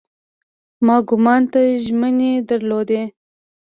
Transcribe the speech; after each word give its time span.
ما 0.85 0.97
ګوند 1.07 1.45
ته 1.51 1.61
ژمنې 1.85 2.31
درلودې. 2.49 3.01